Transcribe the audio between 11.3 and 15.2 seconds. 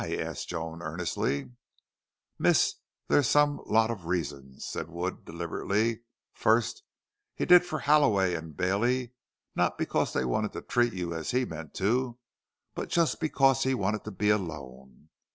meant to, but just because he wanted to be alone.